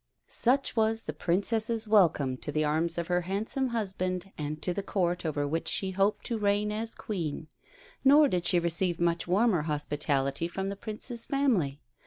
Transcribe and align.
'"Such 0.27 0.75
was 0.75 1.03
the 1.03 1.13
Princess's 1.13 1.87
welcome 1.87 2.35
to 2.37 2.51
the 2.51 2.65
arms 2.65 2.97
of 2.97 3.05
her 3.05 3.21
handsome 3.21 3.67
husband 3.67 4.31
and 4.35 4.59
to 4.63 4.73
the 4.73 4.81
Court 4.81 5.27
over 5.27 5.47
which 5.47 5.67
she 5.67 5.91
hoped 5.91 6.25
to 6.25 6.39
reign 6.39 6.71
as 6.71 6.95
Queen; 6.95 7.49
nor 8.03 8.27
did 8.27 8.45
she 8.47 8.57
receive 8.57 8.99
much 8.99 9.27
warmer 9.27 9.61
hospitality 9.61 10.47
from 10.47 10.69
the 10.69 10.75
Prince's 10.75 11.27
family. 11.27 11.81